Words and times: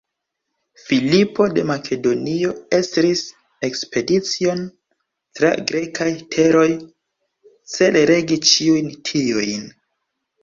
Filipo 0.83 1.43
de 1.57 1.63
Makedonio 1.71 2.53
estris 2.77 3.21
ekspedicion 3.67 4.63
tra 5.39 5.51
grekaj 5.73 6.09
teroj, 6.37 6.65
cele 7.75 8.03
regi 8.13 8.39
ĉiujn 8.53 8.89
tiujn. 9.11 9.69